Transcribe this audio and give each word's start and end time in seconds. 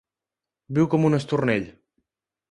Viu 0.77 0.87
com 0.93 1.05
un 1.09 1.17
estornell. 1.17 1.67